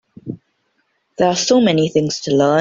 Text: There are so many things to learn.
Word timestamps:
There 1.19 1.27
are 1.27 1.35
so 1.35 1.61
many 1.61 1.87
things 1.89 2.21
to 2.21 2.31
learn. 2.35 2.49